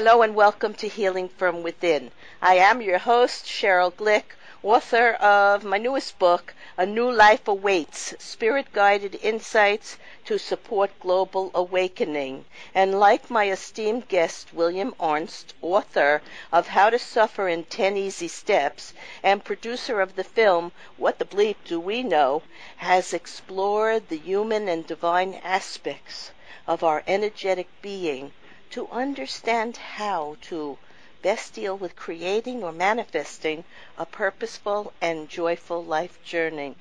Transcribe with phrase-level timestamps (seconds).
[0.00, 2.12] Hello and welcome to Healing from Within.
[2.40, 8.14] I am your host, Cheryl Glick, author of my newest book, A New Life Awaits
[8.20, 12.44] Spirit Guided Insights to Support Global Awakening.
[12.76, 16.22] And like my esteemed guest, William Arntz, author
[16.52, 18.94] of How to Suffer in 10 Easy Steps
[19.24, 22.44] and producer of the film What the Bleep Do We Know,
[22.76, 26.30] has explored the human and divine aspects
[26.68, 28.30] of our energetic being
[28.70, 30.78] to understand how to
[31.22, 33.64] best deal with creating or manifesting
[33.96, 36.76] a purposeful and joyful life journey.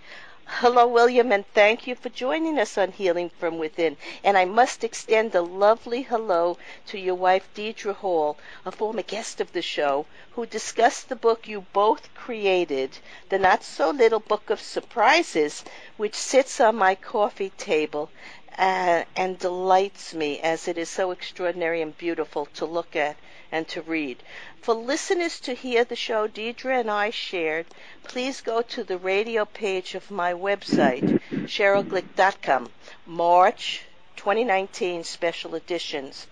[0.49, 3.97] Hello, William, and thank you for joining us on Healing from Within.
[4.23, 9.41] And I must extend a lovely hello to your wife, Deidre Hall, a former guest
[9.41, 14.49] of the show, who discussed the book you both created, The Not So Little Book
[14.49, 15.65] of Surprises,
[15.97, 18.09] which sits on my coffee table
[18.57, 23.15] uh, and delights me as it is so extraordinary and beautiful to look at
[23.51, 24.17] and to read.
[24.61, 27.67] For listeners to hear the show Deidre and I shared,
[28.03, 32.71] please go to the radio page of my website, CherylGlick.com,
[33.05, 33.83] March
[34.15, 36.25] 2019 special editions.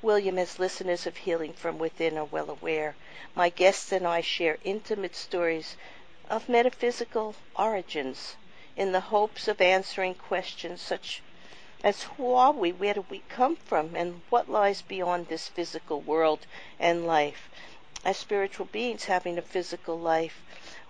[0.00, 2.96] William, as listeners of Healing from Within are well aware,
[3.34, 5.76] my guests and I share intimate stories
[6.30, 8.36] of metaphysical origins
[8.76, 11.22] in the hopes of answering questions such
[11.86, 16.00] as who are we, where do we come from, and what lies beyond this physical
[16.00, 16.40] world
[16.80, 17.48] and life.
[18.04, 20.42] As spiritual beings having a physical life,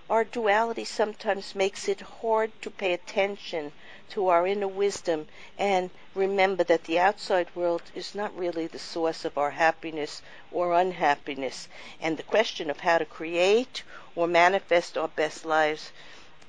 [0.09, 3.73] our duality sometimes makes it hard to pay attention
[4.09, 5.27] to our inner wisdom
[5.59, 10.73] and remember that the outside world is not really the source of our happiness or
[10.73, 11.69] unhappiness.
[12.01, 13.83] And the question of how to create
[14.15, 15.93] or manifest our best lives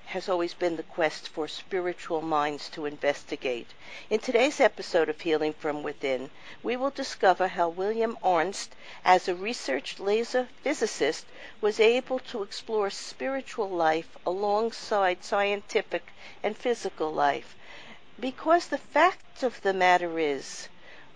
[0.08, 3.68] has always been the quest for spiritual minds to investigate.
[4.10, 6.30] In today's episode of Healing from Within,
[6.64, 8.70] we will discover how William Arntz,
[9.04, 11.26] as a research laser physicist,
[11.60, 16.08] was able to explore spiritual life alongside scientific
[16.42, 17.58] and physical life.
[18.18, 20.70] Because the fact of the matter is,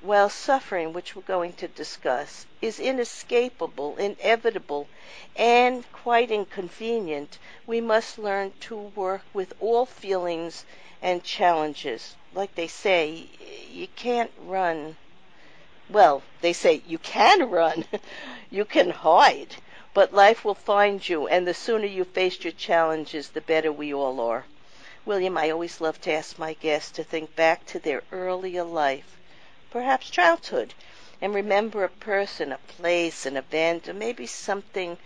[0.03, 4.87] while suffering, which we're going to discuss, is inescapable, inevitable,
[5.35, 10.65] and quite inconvenient, we must learn to work with all feelings
[11.03, 12.15] and challenges.
[12.33, 13.27] Like they say,
[13.71, 14.97] you can't run.
[15.87, 17.85] Well, they say you can run,
[18.49, 19.55] you can hide,
[19.93, 23.93] but life will find you, and the sooner you face your challenges, the better we
[23.93, 24.45] all are.
[25.05, 29.19] William, I always love to ask my guests to think back to their earlier life
[29.71, 30.73] perhaps childhood,
[31.21, 34.97] and remember a person, a place, an event, or maybe something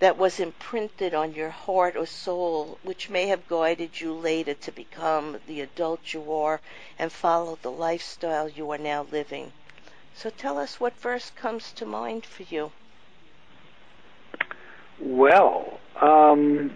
[0.00, 4.70] that was imprinted on your heart or soul, which may have guided you later to
[4.72, 6.60] become the adult you are
[6.98, 9.52] and follow the lifestyle you are now living.
[10.14, 12.72] So tell us what first comes to mind for you.
[15.00, 16.72] Well, um,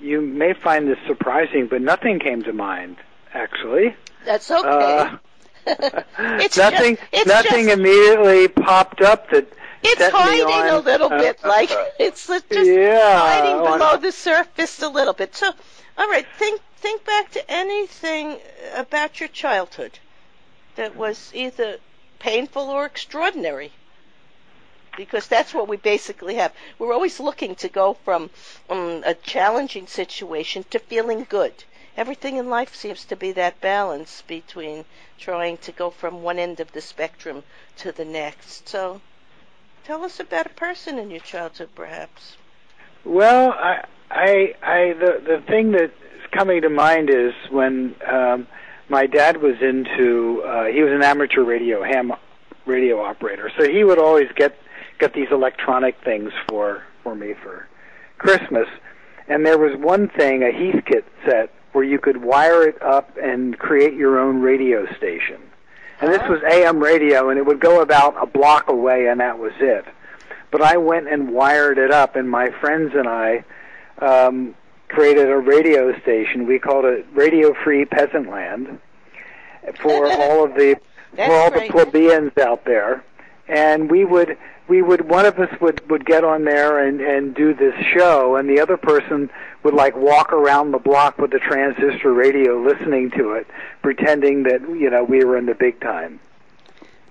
[0.00, 2.96] you may find this surprising, but nothing came to mind,
[3.32, 3.94] actually.
[4.24, 4.98] That's okay.
[4.98, 5.16] Uh,
[5.66, 6.96] it's nothing.
[6.96, 9.46] Just, it's nothing just, immediately popped up that.
[9.82, 14.88] It's hiding a little uh, bit, like it's just yeah, hiding below the surface a
[14.88, 15.34] little bit.
[15.34, 15.50] So,
[15.96, 18.38] all right, think think back to anything
[18.74, 19.98] about your childhood
[20.76, 21.78] that was either
[22.18, 23.72] painful or extraordinary
[24.96, 26.52] because that's what we basically have.
[26.78, 28.30] We're always looking to go from
[28.68, 31.54] um, a challenging situation to feeling good
[31.96, 34.84] everything in life seems to be that balance between
[35.18, 37.42] trying to go from one end of the spectrum
[37.76, 38.68] to the next.
[38.68, 39.00] So,
[39.84, 42.36] tell us about a person in your childhood, perhaps.
[43.04, 45.92] Well, I, I, I the the thing that's
[46.32, 48.46] coming to mind is when um,
[48.88, 50.42] my dad was into.
[50.42, 52.12] Uh, he was an amateur radio ham
[52.66, 54.56] radio operator, so he would always get
[54.98, 57.66] get these electronic things for for me for
[58.18, 58.68] Christmas.
[59.28, 63.58] And there was one thing, a Heathkit set where you could wire it up and
[63.58, 65.40] create your own radio station.
[66.00, 69.38] And this was AM radio, and it would go about a block away, and that
[69.38, 69.84] was it.
[70.50, 73.44] But I went and wired it up, and my friends and I
[73.98, 74.54] um,
[74.88, 76.46] created a radio station.
[76.46, 78.80] We called it Radio Free Peasant Land
[79.80, 80.76] for all of the
[81.14, 83.04] for all the plebeians out there.
[83.50, 84.38] And we would
[84.68, 88.36] we would one of us would would get on there and and do this show
[88.36, 89.28] and the other person
[89.64, 93.48] would like walk around the block with the transistor radio listening to it
[93.82, 96.20] pretending that you know we were in the big time.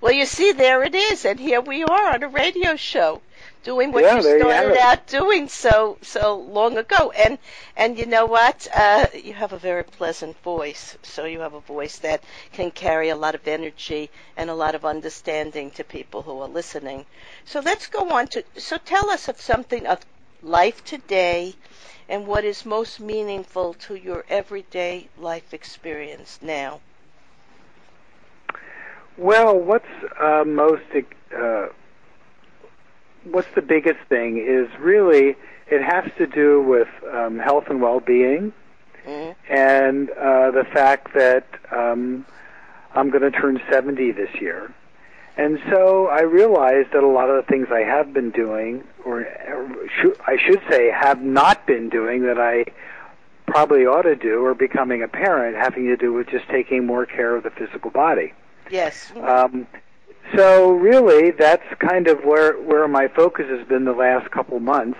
[0.01, 3.21] Well, you see, there it is, and here we are on a radio show
[3.63, 7.11] doing what Yeah, you there you started out doing so so long ago.
[7.11, 7.37] And
[7.75, 8.67] and you know what?
[8.73, 12.23] Uh, you have a very pleasant voice, so you have a voice that
[12.53, 16.47] can carry a lot of energy and a lot of understanding to people who are
[16.47, 17.05] listening.
[17.45, 19.99] So let's go on to so tell us of something of
[20.41, 21.53] life today
[22.07, 26.79] and what is most meaningful to your everyday life experience now.
[29.17, 29.85] Well, what's
[30.19, 30.83] uh, most
[31.35, 31.67] uh,
[33.23, 35.35] what's the biggest thing is really
[35.67, 38.53] it has to do with um, health and well-being,
[39.07, 42.25] Mm, and uh, the fact that um,
[42.93, 44.73] I'm going to turn 70 this year.
[45.37, 49.25] And so I realized that a lot of the things I have been doing, or
[50.27, 52.65] I should say, have not been doing that I
[53.47, 57.05] probably ought to do, or becoming a parent, having to do with just taking more
[57.05, 58.33] care of the physical body.
[58.69, 59.11] yes.
[59.15, 59.65] Um,
[60.35, 64.99] so really, that's kind of where where my focus has been the last couple months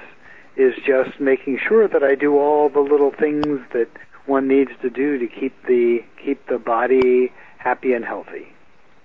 [0.55, 3.89] is just making sure that I do all the little things that
[4.25, 8.53] one needs to do to keep the keep the body happy and healthy.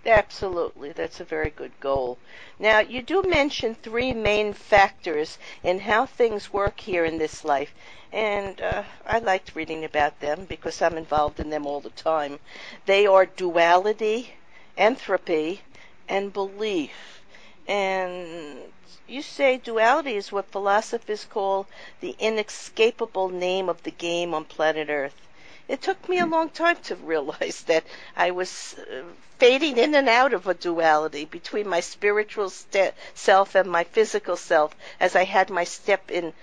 [0.06, 2.18] Absolutely, that's a very good goal.
[2.58, 7.74] Now, you do mention three main factors in how things work here in this life,
[8.12, 12.38] and uh, I liked reading about them because I'm involved in them all the time.
[12.84, 14.34] They are duality,
[14.76, 15.62] entropy,
[16.08, 17.22] and belief.
[17.66, 18.72] And
[19.06, 21.66] you say duality is what philosophers call
[22.00, 25.28] the inescapable name of the game on planet Earth.
[25.66, 27.84] It took me a long time to realize that
[28.16, 29.02] I was uh,
[29.38, 34.36] fading in and out of a duality between my spiritual st- self and my physical
[34.36, 36.34] self as I had my step in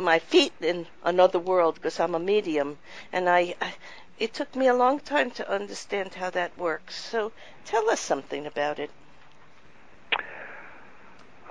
[0.00, 2.78] my feet in another world because I'm a medium
[3.12, 3.74] and I, I
[4.18, 6.94] it took me a long time to understand how that works.
[6.94, 7.32] So
[7.66, 8.90] tell us something about it.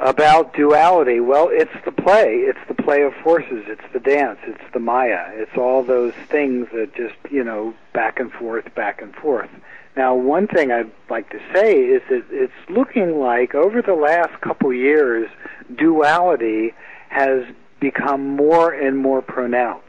[0.01, 2.37] About duality, well, it's the play.
[2.37, 3.65] It's the play of forces.
[3.67, 4.39] It's the dance.
[4.47, 5.27] It's the Maya.
[5.33, 9.51] It's all those things that just, you know, back and forth, back and forth.
[9.95, 14.41] Now, one thing I'd like to say is that it's looking like over the last
[14.41, 15.29] couple years,
[15.75, 16.73] duality
[17.09, 17.43] has
[17.79, 19.85] become more and more pronounced.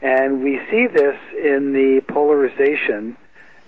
[0.00, 3.16] And we see this in the polarization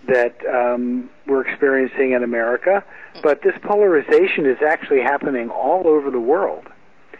[0.08, 2.84] that um, we're experiencing in America,
[3.22, 6.66] but this polarization is actually happening all over the world.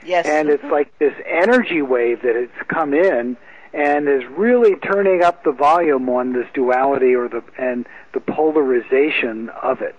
[0.05, 0.27] Yes.
[0.27, 3.37] And it's like this energy wave that has come in
[3.73, 9.49] and is really turning up the volume on this duality or the and the polarization
[9.51, 9.99] of it.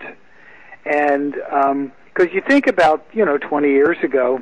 [0.84, 1.34] And
[2.12, 4.40] because you think about you know 20 years ago,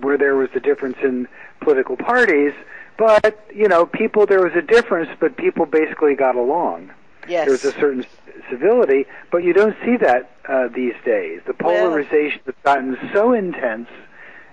[0.00, 1.26] where there was a difference in
[1.60, 2.52] political parties,
[2.96, 6.90] but you know people there was a difference, but people basically got along.
[7.28, 7.44] Yes.
[7.44, 8.04] There was a certain
[8.48, 11.40] civility, but you don't see that uh, these days.
[11.46, 13.88] The Well- polarization has gotten so intense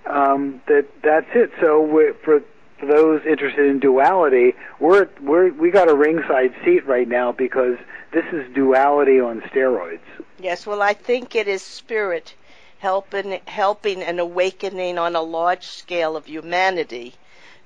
[0.06, 1.50] um, that that's it.
[1.60, 1.86] So
[2.24, 2.42] for
[2.78, 7.76] for those interested in duality, we're we're we got a ringside seat right now because
[8.12, 10.00] this is duality on steroids.
[10.40, 12.34] Yes, well, I think it is spirit
[12.78, 17.14] helping, helping an awakening on a large scale of humanity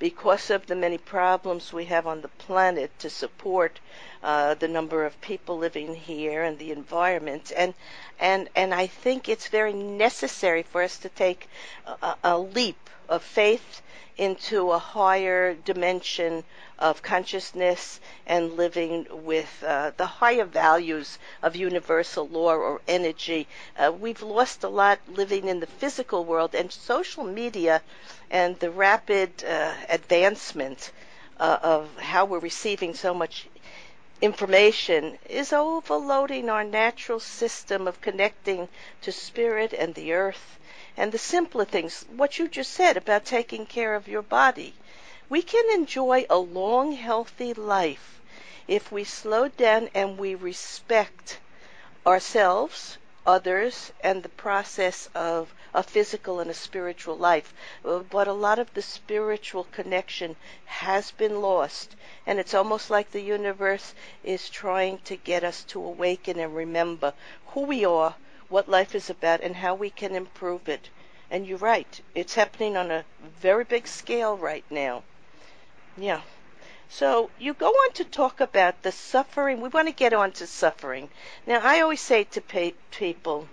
[0.03, 3.79] because of the many problems we have on the planet to support
[4.25, 7.53] uh, the number of people living here and the environment.
[7.57, 7.73] And,
[8.19, 11.49] and, and I think it's very necessary for us to take
[11.87, 12.82] a, a leap
[13.13, 13.83] of faith
[14.17, 16.43] into a higher dimension
[16.79, 23.47] of consciousness and living with uh, the higher values of universal law or energy.
[23.79, 27.83] Uh, we've lost a lot living in the physical world, and social media
[28.31, 30.91] and the rapid uh, advancement
[31.39, 33.47] uh, of how we're receiving so much
[34.23, 38.69] information is overloading our natural system of connecting
[39.03, 40.59] to spirit and the earth
[40.97, 44.75] and the simpler things, what you just said about taking care of your body.
[45.29, 48.21] We can enjoy a long, healthy life
[48.69, 51.39] if we slow down and we respect
[52.07, 57.55] ourselves, others, and the process of a physical and a spiritual life.
[57.85, 61.97] Uh, But a lot of the spiritual connection has been lost.
[62.27, 67.15] And it's almost like the universe is trying to get us to awaken and remember
[67.49, 68.15] who we are,
[68.53, 70.91] what life is about, and how we can improve it.
[71.31, 73.05] And you're right, it's happening on a
[73.41, 75.03] very big scale right now.
[75.97, 76.21] Yeah.
[76.89, 79.63] So you go on to talk about the suffering.
[79.63, 81.09] We want to get on to suffering.
[81.47, 83.49] Now, I always say to pe- people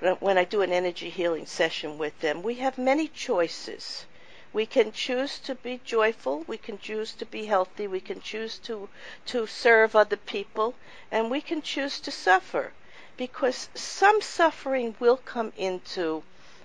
[0.00, 4.06] uh, when I do an energy healing session with them, we have many choices.
[4.52, 8.58] We can choose to be joyful, we can choose to be healthy, we can choose
[8.60, 8.88] to
[9.26, 10.74] to serve other people,
[11.10, 12.72] and we can choose to suffer.
[13.18, 16.22] Because some suffering will come into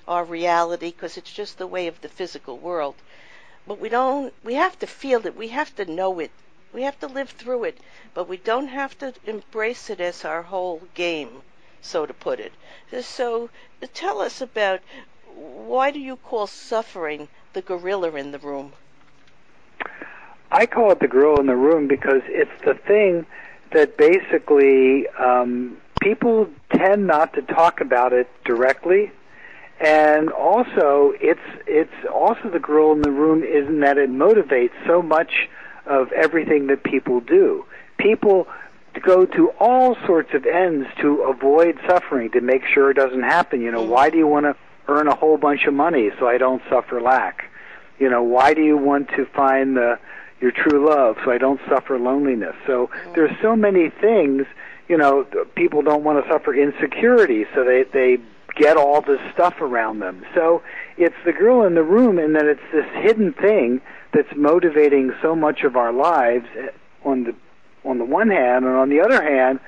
[0.07, 2.95] our reality because it's just the way of the physical world.
[3.67, 6.31] But we don't, we have to feel it, we have to know it,
[6.72, 7.77] we have to live through it,
[8.13, 11.41] but we don't have to embrace it as our whole game,
[11.81, 12.53] so to put it.
[13.01, 13.50] So
[13.93, 14.81] tell us about
[15.36, 18.74] why do you call suffering the gorilla in the room?
[20.51, 23.25] I call it the gorilla in the room because it's the thing
[23.72, 29.12] that basically um, people tend not to talk about it directly,
[29.79, 35.01] and also it's it's also the girl in the room isn't that it motivates so
[35.01, 35.50] much
[35.86, 37.65] of everything that people do.
[37.98, 38.48] People
[39.01, 43.62] go to all sorts of ends to avoid suffering to make sure it doesn't happen.
[43.62, 44.55] You know, why do you want to
[44.88, 47.50] earn a whole bunch of money so I don't suffer lack?
[48.00, 50.00] You know, why do you want to find the
[50.41, 52.55] your true love so I don't suffer loneliness?
[52.67, 53.13] So mm-hmm.
[53.13, 54.45] there's so many things,
[54.88, 55.25] you know,
[55.56, 58.18] people don't want to suffer insecurity so they they
[58.56, 60.25] get all this stuff around them.
[60.36, 60.62] So
[60.98, 63.82] it's the girl in the room and then it's this hidden thing
[64.13, 66.70] that's motivating so much of our lives eh,
[67.04, 67.36] on the
[67.84, 69.60] on the one hand and on the other hand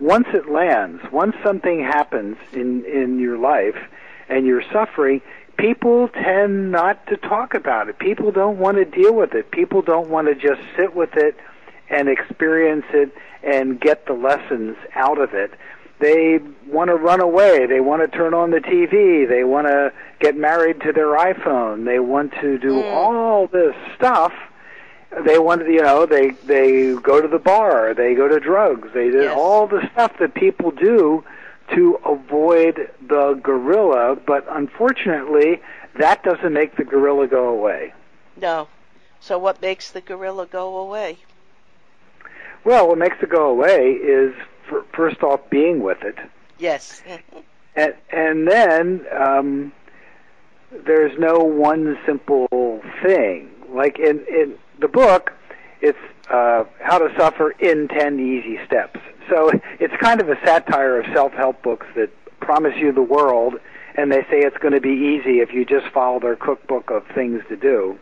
[0.00, 3.76] once it lands once something happens in in your life
[4.28, 5.20] and you're suffering
[5.56, 9.82] people tend not to talk about it people don't want to deal with it people
[9.82, 11.36] don't want to just sit with it
[11.90, 15.52] and experience it and get the lessons out of it
[16.00, 17.66] they want to run away.
[17.66, 19.28] They want to turn on the TV.
[19.28, 21.84] They want to get married to their iPhone.
[21.84, 22.92] They want to do mm.
[22.92, 24.32] all this stuff.
[25.24, 27.94] They want to, you know, they they go to the bar.
[27.94, 28.88] They go to drugs.
[28.94, 29.34] They do yes.
[29.36, 31.22] all the stuff that people do
[31.74, 34.16] to avoid the gorilla.
[34.16, 35.60] But unfortunately,
[35.98, 37.92] that doesn't make the gorilla go away.
[38.40, 38.68] No.
[39.20, 41.18] So what makes the gorilla go away?
[42.64, 44.34] Well, what makes it go away is
[44.92, 46.16] first off being with it.
[46.58, 47.02] Yes.
[47.76, 49.72] and and then um,
[50.70, 53.50] there's no one simple thing.
[53.70, 55.32] Like in in the book,
[55.80, 55.98] it's
[56.30, 59.00] uh, how to suffer in ten easy steps.
[59.28, 59.50] So
[59.80, 63.54] it's kind of a satire of self-help books that promise you the world,
[63.94, 67.04] and they say it's going to be easy if you just follow their cookbook of
[67.14, 67.98] things to do.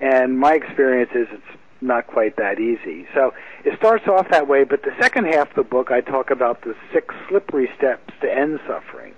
[0.00, 3.06] And my experience is it's not quite that easy.
[3.14, 6.30] So it starts off that way, but the second half of the book I talk
[6.30, 9.14] about the six slippery steps to end suffering.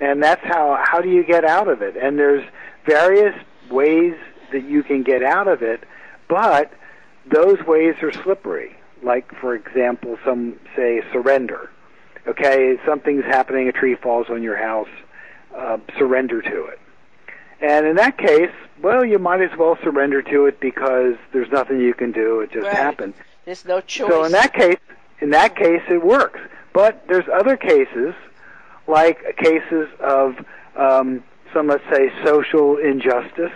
[0.00, 1.96] And that's how how do you get out of it?
[1.96, 2.44] And there's
[2.84, 3.34] various
[3.70, 4.14] ways
[4.52, 5.84] that you can get out of it,
[6.28, 6.72] but
[7.30, 8.76] those ways are slippery.
[9.02, 11.70] Like for example, some say surrender.
[12.26, 14.88] Okay, something's happening, a tree falls on your house,
[15.56, 16.80] uh, surrender to it.
[17.60, 18.50] And in that case,
[18.82, 22.40] well, you might as well surrender to it because there's nothing you can do.
[22.40, 22.76] It just right.
[22.76, 23.14] happened.
[23.44, 24.10] There's no choice.
[24.10, 24.78] So in that case,
[25.20, 26.40] in that case, it works.
[26.72, 28.14] But there's other cases,
[28.86, 30.36] like cases of
[30.76, 31.22] um,
[31.54, 33.52] some, let's say, social injustice,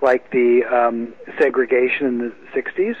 [0.00, 2.96] like the um, segregation in the '60s.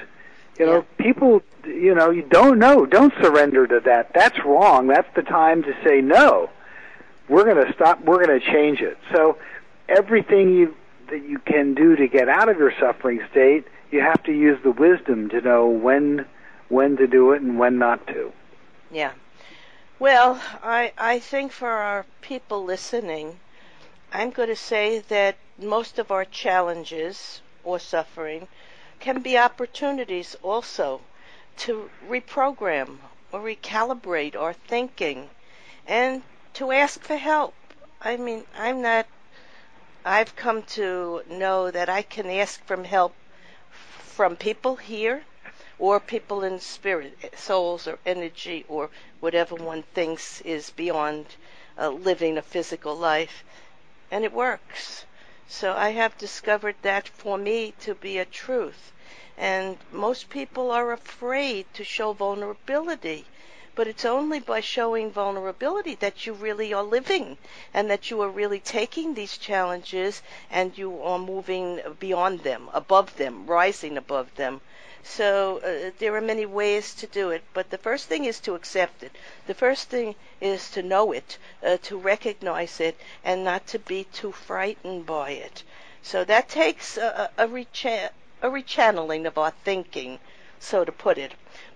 [0.58, 1.04] You know, yeah.
[1.04, 2.86] people, you know, you don't know.
[2.86, 4.12] Don't surrender to that.
[4.14, 4.86] That's wrong.
[4.86, 6.50] That's the time to say no.
[7.28, 8.04] We're going to stop.
[8.04, 8.98] We're going to change it.
[9.12, 9.38] So
[9.88, 10.76] everything you
[11.12, 14.58] that you can do to get out of your suffering state, you have to use
[14.62, 16.24] the wisdom to know when
[16.70, 18.32] when to do it and when not to.
[18.90, 19.12] Yeah.
[19.98, 23.38] Well, I I think for our people listening,
[24.10, 28.48] I'm going to say that most of our challenges or suffering
[28.98, 31.02] can be opportunities also
[31.58, 32.96] to reprogram
[33.30, 35.28] or recalibrate our thinking
[35.86, 36.22] and
[36.54, 37.52] to ask for help.
[38.00, 39.06] I mean, I'm not
[40.04, 43.14] I've come to know that I can ask for help
[43.70, 45.22] from people here
[45.78, 48.90] or people in spirit, souls or energy or
[49.20, 51.26] whatever one thinks is beyond
[51.78, 53.44] uh, living a physical life.
[54.10, 55.04] And it works.
[55.46, 58.92] So I have discovered that for me to be a truth.
[59.38, 63.24] And most people are afraid to show vulnerability
[63.74, 67.38] but it's only by showing vulnerability that you really are living
[67.72, 73.16] and that you are really taking these challenges and you are moving beyond them, above
[73.16, 74.60] them, rising above them.
[75.04, 78.54] So uh, there are many ways to do it, but the first thing is to
[78.54, 79.10] accept it.
[79.46, 84.04] The first thing is to know it, uh, to recognize it, and not to be
[84.04, 85.64] too frightened by it.
[86.02, 88.10] So that takes a, a, a, recha-
[88.42, 90.20] a rechanneling of our thinking,
[90.60, 91.32] so to put it.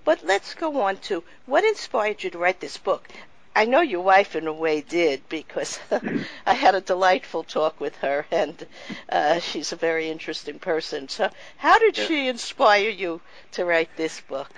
[0.07, 3.09] But let's go on to what inspired you to write this book.
[3.57, 5.81] I know your wife, in a way, did because
[6.47, 8.67] I had a delightful talk with her, and
[9.09, 11.09] uh, she's a very interesting person.
[11.09, 13.21] So, how did she inspire you
[13.53, 14.51] to write this book?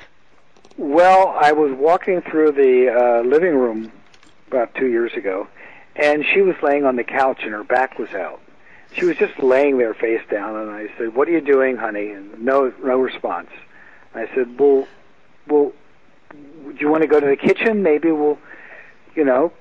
[0.77, 3.91] Well, I was walking through the uh, living room
[4.49, 5.49] about two years ago,
[5.97, 8.43] and she was laying on the couch and her back was out.
[8.93, 12.11] She was just laying there face down, and I said, "What are you doing, honey?"
[12.11, 13.51] And no, no response.
[14.15, 14.87] I said, "Well,
[15.49, 15.73] well,
[16.31, 17.83] do you want to go to the kitchen?
[17.83, 18.39] Maybe we'll,
[19.15, 19.53] you know,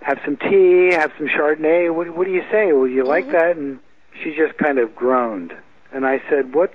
[0.00, 1.94] have some tea, have some Chardonnay.
[1.94, 2.72] What, what do you say?
[2.72, 3.80] Would you like that?" And
[4.22, 5.54] she just kind of groaned,
[5.92, 6.74] and I said, "What,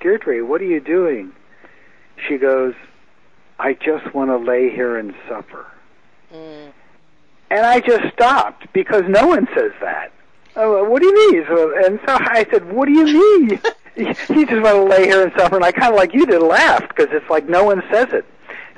[0.00, 0.46] Deidre?
[0.46, 1.32] What are you doing?"
[2.28, 2.74] She goes,
[3.58, 5.66] I just want to lay here and suffer.
[6.32, 6.72] Mm.
[7.50, 10.12] And I just stopped because no one says that.
[10.56, 11.44] Oh, what do you mean?
[11.46, 13.60] So, and so I said, what do you mean?
[13.96, 15.56] you just want to lay here and suffer.
[15.56, 18.24] And I kind of like you did laughed because it's like no one says it.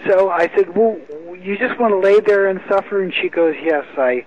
[0.06, 0.98] So I said, well,
[1.40, 3.02] you just want to lay there and suffer?
[3.02, 4.26] And she goes, yes, I,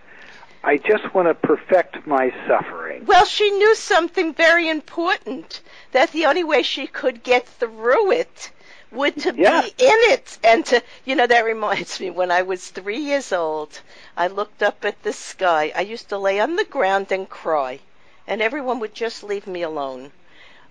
[0.63, 3.05] I just want to perfect my suffering.
[3.05, 8.51] Well, she knew something very important that the only way she could get through it
[8.91, 9.61] would to Yeah.
[9.61, 13.31] be in it and to you know that reminds me when I was 3 years
[13.31, 13.79] old
[14.17, 17.79] I looked up at the sky I used to lay on the ground and cry
[18.25, 20.11] and everyone would just leave me alone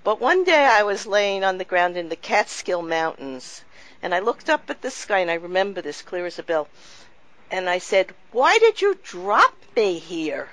[0.04, 3.62] but one day I was laying on the ground in the Catskill Mountains
[4.02, 6.68] and I looked up at the sky and I remember this clear as a bell
[7.50, 10.48] and I said why did you drop me here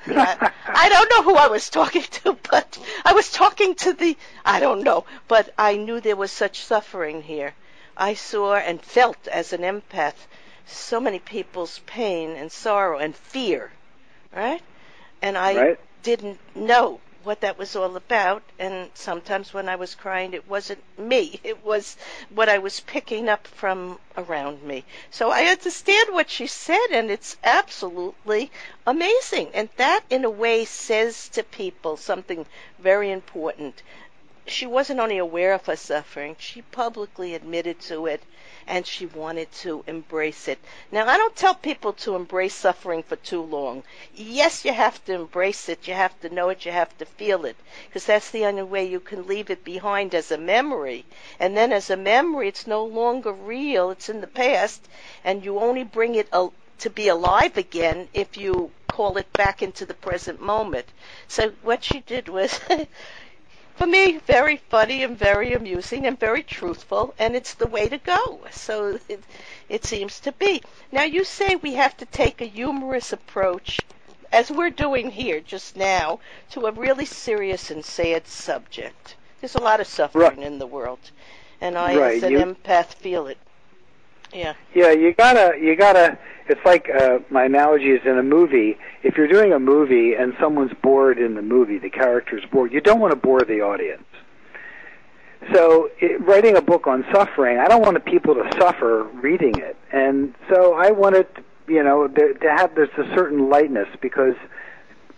[0.06, 4.16] I, I don't know who I was talking to, but I was talking to the,
[4.44, 7.54] I don't know, but I knew there was such suffering here.
[7.96, 10.14] I saw and felt as an empath
[10.66, 13.72] so many people's pain and sorrow and fear,
[14.34, 14.62] right?
[15.22, 15.80] And I Right.
[16.02, 18.42] didn't know what that was all about.
[18.58, 21.40] And sometimes when I was crying, it wasn't me.
[21.44, 21.96] It was
[22.30, 24.84] what I was picking up from around me.
[25.10, 28.50] So I understand what she said, and it's absolutely
[28.86, 29.50] amazing.
[29.54, 32.46] And that, in a way, says to people something
[32.78, 33.82] very important.
[34.46, 38.22] She wasn't only aware of her suffering, she publicly admitted to it
[38.68, 40.58] and she wanted to embrace it.
[40.92, 43.82] Now, I don't tell people to embrace suffering for too long.
[44.14, 47.46] Yes, you have to embrace it, you have to know it, you have to feel
[47.46, 47.56] it,
[47.86, 51.06] because that's the only way you can leave it behind as a memory.
[51.40, 54.86] And then, as a memory, it's no longer real, it's in the past,
[55.24, 59.62] and you only bring it al- to be alive again if you call it back
[59.62, 60.86] into the present moment.
[61.26, 62.60] So, what she did was.
[63.78, 67.98] for me, very funny and very amusing and very truthful, and it's the way to
[67.98, 68.40] go.
[68.50, 69.22] So it,
[69.68, 70.62] it seems to be.
[70.92, 73.78] Now, you say we have to take a humorous approach,
[74.32, 76.18] as we're doing here just now,
[76.50, 79.14] to a really serious and sad subject.
[79.40, 80.38] There's a lot of suffering Right.
[80.46, 80.98] in the world,
[81.60, 83.38] and I, Right, as an you- empath, feel it.
[84.32, 84.54] Yeah.
[84.74, 86.18] Yeah, you gotta, you gotta.
[86.48, 88.78] It's like uh, my analogy is in a movie.
[89.02, 92.72] If you're doing a movie and someone's bored in the movie, the character's bored.
[92.72, 94.04] You don't want to bore the audience.
[95.52, 99.76] So, it, writing a book on suffering, I don't want people to suffer reading it,
[99.92, 101.26] and so I wanted,
[101.68, 104.34] you know, there, to have there's a certain lightness because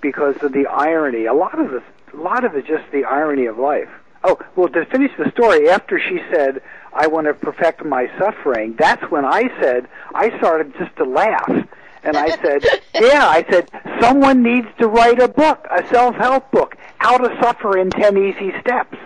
[0.01, 1.27] because of the irony.
[1.27, 3.89] A lot of the a lot of it, just the irony of life.
[4.23, 6.61] Oh, well, to finish the story, after she said,
[6.93, 11.69] I want to perfect my suffering, that's when I said, I started just to laugh.
[12.03, 16.77] And I said, yeah, I said, someone needs to write a book, a self-help book,
[16.99, 18.99] How to Suffer in 10 Easy Steps.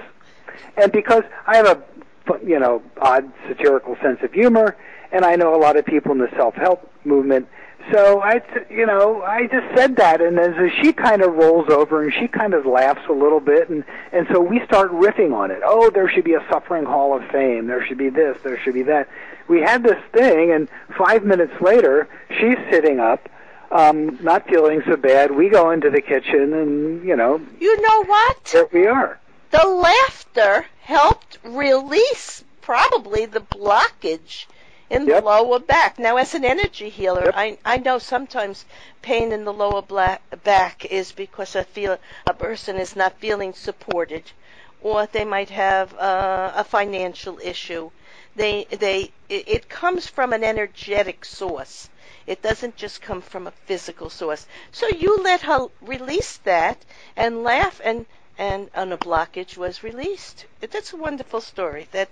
[0.76, 4.76] And because I have a, you know, odd satirical sense of humor,
[5.12, 7.48] and I know a lot of people in the self-help movement,
[7.92, 12.02] so I, you know, I just said that, and as she kind of rolls over
[12.02, 15.50] and she kind of laughs a little bit, and and so we start riffing on
[15.50, 15.60] it.
[15.64, 17.66] Oh, there should be a suffering hall of fame.
[17.66, 18.38] There should be this.
[18.42, 19.08] There should be that.
[19.48, 23.28] We had this thing, and five minutes later, she's sitting up,
[23.70, 25.30] um, not feeling so bad.
[25.30, 28.44] We go into the kitchen, and you know, You know what?
[28.52, 29.18] there we are.
[29.50, 34.46] the laughter helped release probably the blockage
[34.90, 35.20] in Yep.
[35.20, 35.98] the lower back.
[35.98, 37.34] Now, as an energy healer, Yep.
[37.36, 38.64] I I know sometimes
[39.02, 43.52] pain in the lower black, back is because a feel a person is not feeling
[43.54, 44.32] supported,
[44.80, 47.90] or they might have uh, a financial issue.
[48.36, 51.88] They they it, it comes from an energetic source.
[52.26, 54.46] It doesn't just come from a physical source.
[54.72, 56.84] So you let her release that
[57.16, 60.46] and laugh and and and a blockage was released.
[60.60, 61.88] That's a wonderful story.
[61.92, 62.10] That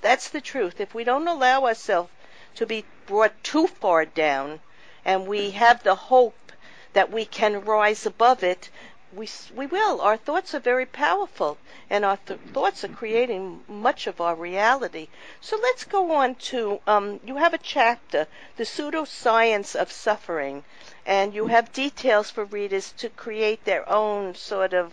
[0.00, 0.80] that's the truth.
[0.80, 2.10] If we don't allow ourselves
[2.56, 4.60] to be brought too far down,
[5.04, 6.52] and we have the hope
[6.92, 8.70] that we can rise above it,
[9.12, 10.00] we we will.
[10.00, 11.56] Our thoughts are very powerful,
[11.88, 15.08] and our th- thoughts are creating much of our reality.
[15.40, 20.64] So let's go on to um, you have a chapter, the pseudoscience of suffering,
[21.06, 24.92] and you have details for readers to create their own sort of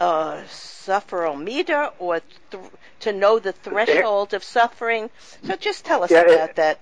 [0.00, 2.62] a sufferometer or th-
[3.00, 5.10] to know the threshold of suffering.
[5.44, 6.78] So just tell us Yeah, it- about that.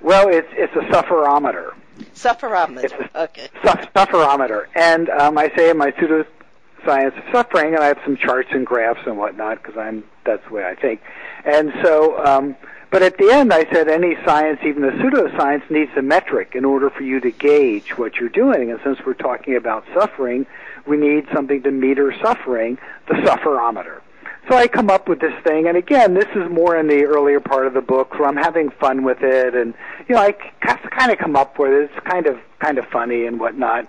[0.00, 1.72] Well, it's it's a sufferometer.
[2.14, 2.84] Sufferometer.
[2.84, 3.48] It's a- Okay.
[3.62, 8.16] Su- sufferometer, and um, I say in my pseudoscience of suffering, and I have some
[8.16, 11.00] charts and graphs and whatnot because I'm that's the way I think.
[11.44, 12.56] And so, um,
[12.90, 16.64] but at the end, I said any science, even the pseudoscience, needs a metric in
[16.64, 18.70] order for you to gauge what you're doing.
[18.70, 20.46] And since we're talking about suffering,
[20.86, 24.00] we need something to meter suffering, the sufferometer.
[24.48, 27.40] So I come up with this thing, and again, this is more in the earlier
[27.40, 29.72] part of the book, so I'm having fun with it, and
[30.06, 31.90] you know, I kind of come up with it.
[31.90, 33.88] It's kind of kind of funny and whatnot.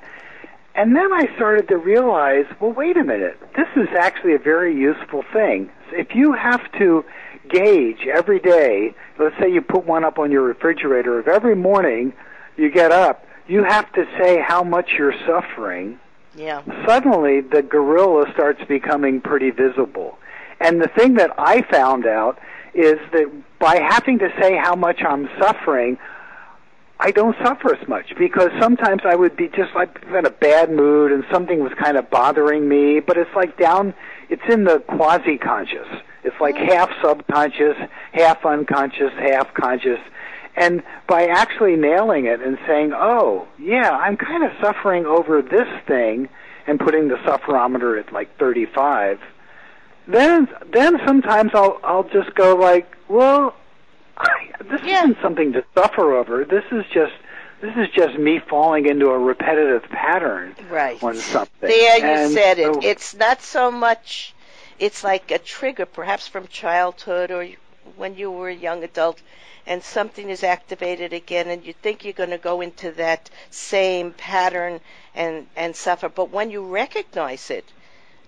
[0.74, 4.76] And then I started to realize, well, wait a minute, this is actually a very
[4.76, 5.70] useful thing.
[5.92, 7.04] If you have to
[7.50, 12.14] gauge every day, let's say you put one up on your refrigerator, if every morning
[12.58, 16.00] you get up, you have to say how much you're suffering
[16.36, 16.62] Yeah.
[16.86, 20.17] suddenly the gorilla starts becoming pretty visible.
[20.60, 22.39] And the thing that I found out
[22.74, 25.98] is that by having to say how much I'm suffering,
[27.00, 30.71] I don't suffer as much because sometimes I would be just like in a bad
[30.71, 33.93] mood and something was kind of bothering me, but it's like down,
[34.30, 35.88] it's in the quasi conscious.
[36.24, 36.67] It's like mm.
[36.67, 37.76] half subconscious,
[38.13, 40.00] half unconscious, half conscious.
[40.58, 45.68] And by actually nailing it and saying, oh, yeah, I'm kind of suffering over this
[45.86, 46.30] thing
[46.65, 49.20] and putting the sufferometer at like 35,
[50.08, 53.56] then then sometimes I'll I'll just go like, well,
[54.18, 54.30] I,
[54.70, 55.04] this Yeah.
[55.04, 56.46] isn't something to suffer over.
[56.46, 57.13] This is just
[57.62, 61.02] this is just me falling into a repetitive pattern Right.
[61.04, 61.68] on something.
[61.70, 62.74] There you And said it.
[62.74, 64.34] so- It's not so much,
[64.78, 67.48] it's like a trigger, perhaps from childhood or
[67.96, 69.20] when you were a young adult,
[69.67, 74.12] and something is activated again, and you think you're going to go into that same
[74.13, 74.80] pattern
[75.15, 76.10] and, and suffer.
[76.10, 77.65] But when you recognize it,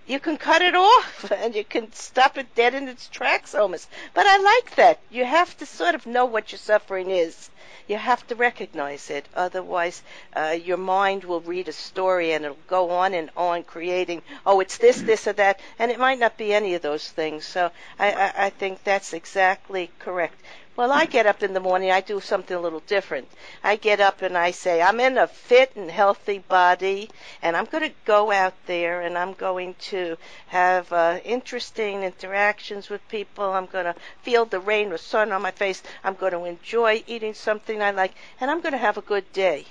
[0.08, 3.88] you can cut it off and you can stop it dead in its tracks almost.
[4.14, 4.98] But I like that.
[5.10, 7.50] You have to sort of know what your suffering is.
[7.86, 9.26] You have to recognize it.
[9.34, 10.02] Otherwise,
[10.34, 14.60] uh, your mind will read a story and it'll go on and on creating, oh,
[14.60, 15.60] it's this, this, or that.
[15.78, 17.46] And it might not be any of those things.
[17.46, 20.40] So I, I, I think that's exactly correct.
[20.78, 23.26] Well, I get up in the morning, I do something a little different.
[23.64, 27.10] I get up and I say, I'm in a fit and healthy body,
[27.42, 32.90] and I'm going to go out there and I'm going to have uh, interesting interactions
[32.90, 33.52] with people.
[33.52, 35.82] I'm going to feel the rain or sun on my face.
[36.04, 39.32] I'm going to enjoy eating something I like, and I'm going to have a good
[39.32, 39.64] day.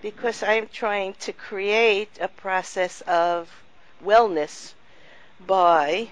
[0.00, 3.50] Because I am trying to create a process of
[4.02, 4.72] wellness
[5.46, 6.08] by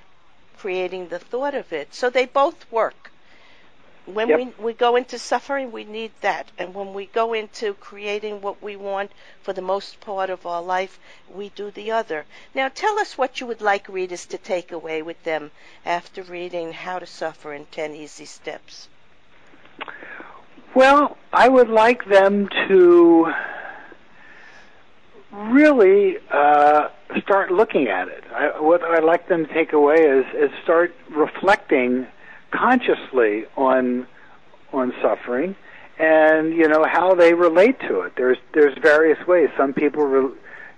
[0.59, 1.95] creating the thought of it.
[1.95, 3.10] So they both work
[4.07, 4.39] when Yep.
[4.39, 8.63] we we go into suffering, we need that, and when we go into creating what
[8.63, 10.99] we want for the most part of our life,
[11.33, 12.25] we do the other.
[12.55, 15.51] Now, tell us what you would like readers to take away with them
[15.85, 18.89] after reading How to Suffer in Ten Easy Steps.
[20.75, 23.33] Well, I would like them to
[25.33, 26.89] really uh,
[27.23, 28.25] start looking at it.
[28.35, 32.07] I, what I'd like them to take away is, is start reflecting
[32.51, 34.07] consciously on
[34.73, 35.57] on suffering
[36.01, 38.15] and you know how they relate to it.
[38.17, 39.51] There's there's various ways.
[39.57, 40.31] Some people, re,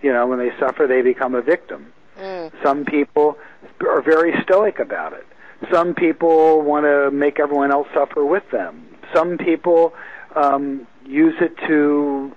[0.03, 1.93] you know, when they suffer, they become a victim.
[2.19, 2.53] Mm.
[2.63, 3.39] Some people
[3.81, 5.27] are very stoic about it.
[5.71, 8.85] Some people want to make everyone else suffer with them.
[9.15, 9.95] Some people
[10.35, 12.35] um, use it to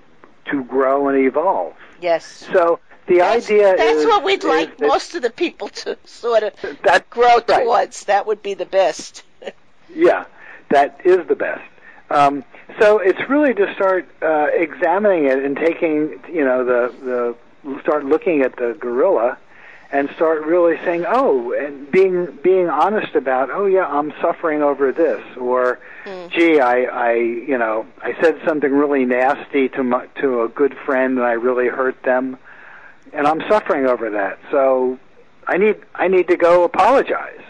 [0.52, 1.74] to grow and evolve.
[2.02, 2.48] Yes.
[2.54, 5.98] So the That's, idea that's is what we'd like that- most of the people to
[6.06, 7.64] sort of that grow right.
[7.64, 8.06] towards.
[8.06, 9.24] That would be the best.
[9.94, 10.26] Yeah,
[10.72, 11.62] that is the best.
[12.10, 12.44] Um,
[12.80, 18.04] so it's really to start uh, examining it and taking, you know, the the start
[18.04, 19.38] looking at the gorilla
[19.92, 24.92] and start really saying, oh, and being being honest about, oh yeah, I'm suffering over
[24.92, 26.30] this, or Mm.
[26.30, 30.76] gee, I, I, you know, I said something really nasty to my, to a good
[30.86, 32.38] friend and I really hurt them,
[33.16, 34.38] and I'm suffering over that.
[34.52, 35.00] So
[35.48, 37.42] I need I need to go apologize.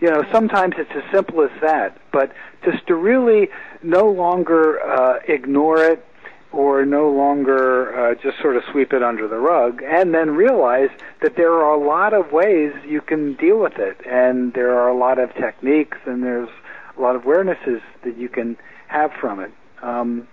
[0.00, 2.32] You know, sometimes it's as simple as that, but
[2.64, 3.48] just to really
[3.82, 6.04] no longer uh, ignore it
[6.52, 10.90] or no longer uh, just sort of sweep it under the rug, and then realize
[11.22, 14.88] that there are a lot of ways you can deal with it, and there are
[14.88, 16.48] a lot of techniques, and there's
[16.96, 18.56] a lot of awarenesses that you can
[18.88, 19.52] have from it.
[19.82, 20.28] Um,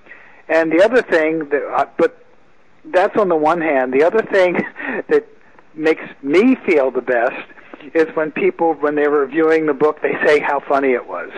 [0.47, 2.22] and the other thing that, uh, but
[2.86, 3.93] that's on the one hand.
[3.93, 4.54] The other thing
[5.10, 5.26] that
[5.74, 7.48] makes me feel the best
[7.93, 11.32] is when people, when they're reviewing the book, they say how funny it was.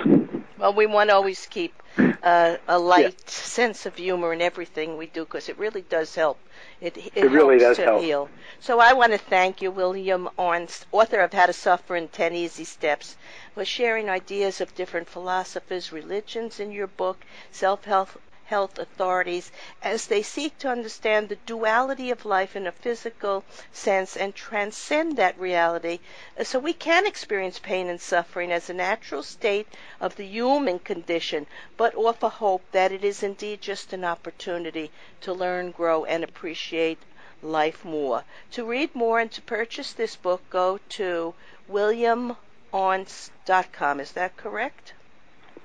[0.57, 3.27] Well, we want to always keep uh, a light yeah.
[3.27, 6.37] sense of humor in everything we do because it really does help.
[6.81, 8.01] It, it, it really does to help.
[8.01, 8.29] heal.
[8.59, 12.33] So I want to thank you, William Arntz, author of How to Suffer in 10
[12.33, 13.15] Easy Steps,
[13.53, 17.17] for sharing ideas of different philosophies, religions in your book,
[17.51, 18.09] Self-Help
[18.45, 24.15] health authorities as they seek to understand the duality of life in a physical sense
[24.15, 25.99] and transcend that reality
[26.43, 29.67] so we can experience pain and suffering as a natural state
[29.99, 35.33] of the human condition, but offer hope that it is indeed just an opportunity to
[35.33, 36.99] learn, grow, and appreciate
[37.41, 38.23] life more.
[38.51, 41.33] To read more and to purchase this book, go to
[41.71, 43.99] williamarntz.com.
[43.99, 44.93] Is that correct?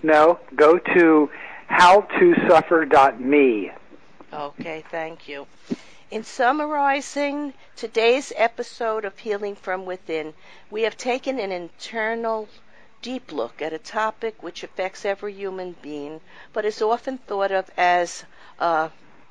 [0.03, 1.31] No, go to
[1.70, 3.70] howtosuffer.me.
[4.33, 5.46] Okay, thank you.
[6.11, 10.35] In summarizing today's episode of Healing from Within,
[10.70, 12.48] we have taken an internal
[13.02, 16.20] deep look at a topic which affects every human being,
[16.52, 18.24] but is often thought of as
[18.59, 18.88] uh,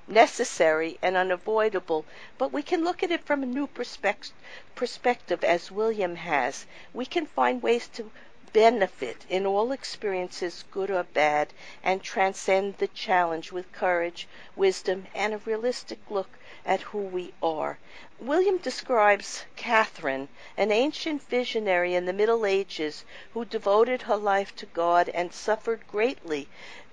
[0.07, 2.05] necessary and unavoidable,
[2.37, 4.33] but we can look at it from a new perspective,
[4.73, 6.65] perspective as William has.
[6.93, 8.09] We can find ways to
[8.53, 15.33] benefit in all experiences, good or bad, and transcend the challenge with courage, wisdom, and
[15.33, 16.29] a realistic look
[16.65, 17.77] at who we are.
[18.19, 24.65] William describes Catherine, an ancient visionary in the Middle Ages who devoted her life to
[24.65, 26.47] God and suffered greatly,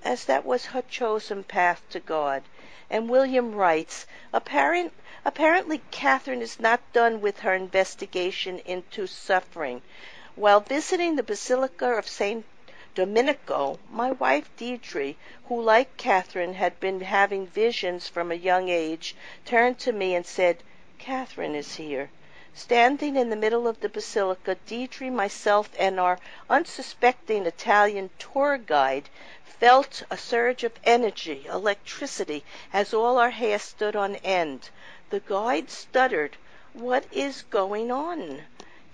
[0.04, 2.42] as that was her chosen path to God.
[2.88, 4.92] And William writes, Apparent,
[5.24, 9.82] apparently Catherine is not done with her investigation into suffering.
[10.38, 12.44] While visiting the Basilica of St.
[12.94, 19.16] Domenico, my wife Deidre, who like Catherine had been having visions from a young age,
[19.46, 20.62] turned to me and said,
[20.98, 22.10] Catherine is here.
[22.52, 26.18] Standing in the middle of the basilica, Deidre, myself, and our
[26.50, 29.08] unsuspecting Italian tour guide
[29.42, 32.44] felt a surge of energy, electricity,
[32.74, 34.68] as all our hair stood on end.
[35.08, 36.36] The guide stuttered,
[36.74, 38.42] What is going on?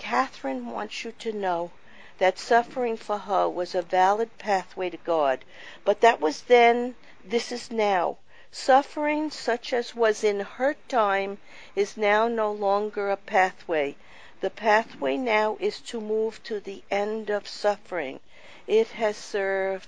[0.05, 1.71] Catherine wants you to know
[2.19, 5.45] that suffering for her was a valid pathway to God,
[5.85, 8.19] but that was then, this is now.
[8.51, 11.39] Suffering such as was in her time
[11.77, 13.95] is now no longer a pathway.
[14.41, 18.19] The pathway now is to move to the end of suffering.
[18.67, 19.87] It has served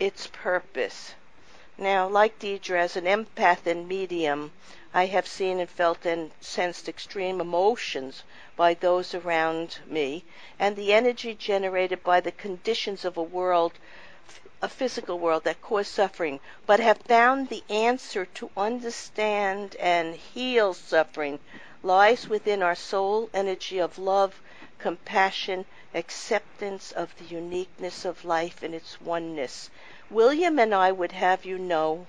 [0.00, 1.14] its purpose.
[1.78, 4.54] Now, like Deidre, as an empath and medium,
[4.94, 8.24] I have seen and felt and sensed extreme emotions
[8.56, 10.24] by those around me,
[10.58, 13.74] and the energy generated by the conditions of a world,
[14.62, 20.72] a physical world that cause suffering, but have found the answer to understand and heal
[20.72, 21.40] suffering
[21.82, 24.40] lies within our soul energy of love,
[24.78, 29.68] compassion, acceptance of the uniqueness of life and its oneness.
[30.08, 32.06] William and I would have you know,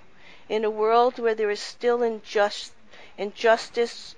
[0.47, 2.71] in a world where there is still injust,
[3.17, 4.13] injustice,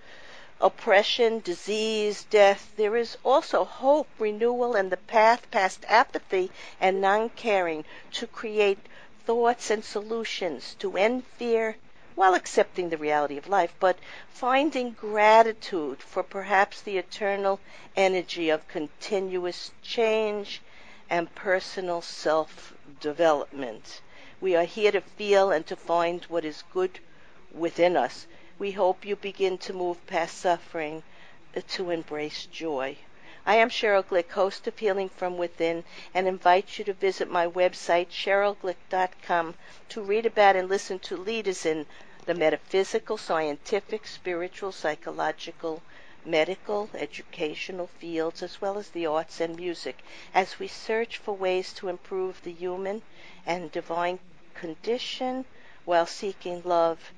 [0.59, 7.29] oppression, disease, death, there is also hope, renewal, and the path past apathy and non
[7.29, 8.79] caring to create
[9.25, 11.77] thoughts and solutions to end fear
[12.15, 17.61] while accepting the reality of life, but finding gratitude for perhaps the eternal
[17.95, 20.61] energy of continuous change
[21.09, 24.01] and personal self development.
[24.41, 26.99] We are here to feel and to find what is good
[27.53, 28.27] within us
[28.59, 31.01] we hope you begin to move past suffering
[31.55, 32.97] uh, to embrace joy.
[33.45, 37.47] I am Cheryl Glick, host of Healing from Within, and invite you to visit my
[37.47, 39.55] website, cherylglick.com,
[39.87, 41.85] to read about and listen to leaders in
[42.25, 45.81] the metaphysical, scientific, spiritual, psychological,
[46.25, 49.99] medical, educational fields, as well as the arts and music,
[50.33, 53.01] as we search for ways to improve the human
[53.45, 54.19] and divine
[54.53, 55.45] condition
[55.85, 57.13] while seeking love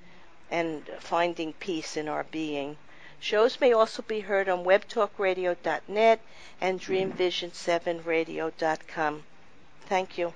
[0.49, 2.77] and finding peace in our being.
[3.19, 6.19] Shows may also be heard on webtalkradio.net
[6.59, 9.23] and dreamvision7radio.com.
[9.87, 10.33] Thank you.